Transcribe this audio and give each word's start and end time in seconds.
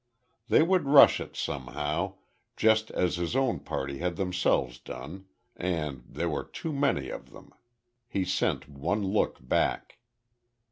They 0.47 0.63
would 0.63 0.87
rush 0.87 1.19
it 1.19 1.35
somehow, 1.35 2.15
just 2.57 2.89
as 2.89 3.17
his 3.17 3.35
own 3.35 3.59
party 3.59 3.99
had 3.99 4.15
themselves 4.15 4.79
done, 4.79 5.25
and 5.55 6.03
there 6.09 6.27
were 6.27 6.43
too 6.45 6.73
many 6.73 7.09
of 7.09 7.29
them. 7.29 7.53
He 8.07 8.25
sent 8.25 8.67
one 8.67 9.03
look 9.03 9.47
back. 9.47 9.99